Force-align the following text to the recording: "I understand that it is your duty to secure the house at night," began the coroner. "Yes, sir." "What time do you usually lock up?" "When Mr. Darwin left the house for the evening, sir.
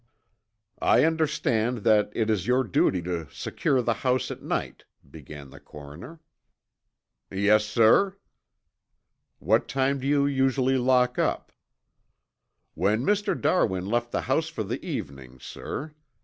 "I 0.81 1.03
understand 1.05 1.83
that 1.83 2.09
it 2.15 2.31
is 2.31 2.47
your 2.47 2.63
duty 2.63 3.03
to 3.03 3.29
secure 3.29 3.83
the 3.83 3.93
house 4.01 4.31
at 4.31 4.41
night," 4.41 4.85
began 5.07 5.51
the 5.51 5.59
coroner. 5.59 6.19
"Yes, 7.29 7.67
sir." 7.67 8.17
"What 9.37 9.67
time 9.67 9.99
do 9.99 10.07
you 10.07 10.25
usually 10.25 10.79
lock 10.79 11.19
up?" 11.19 11.51
"When 12.73 13.03
Mr. 13.03 13.39
Darwin 13.39 13.85
left 13.85 14.11
the 14.11 14.21
house 14.21 14.47
for 14.47 14.63
the 14.63 14.83
evening, 14.83 15.39
sir. 15.39 15.93